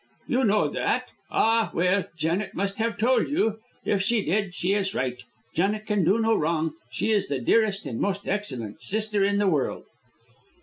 [0.27, 1.09] "You know that?
[1.29, 3.59] Ah, well, Janet must have told you.
[3.85, 5.21] If she did, she is right.
[5.53, 6.73] Janet can do no wrong.
[6.89, 9.85] She is the dearest and most excellent sister in the world."